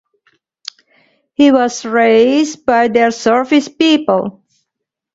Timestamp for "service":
3.11-3.67